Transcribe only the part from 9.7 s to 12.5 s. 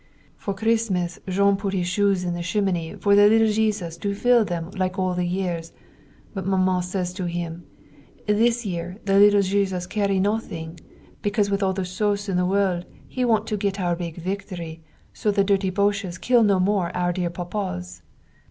carry nothing, because with all the sous in the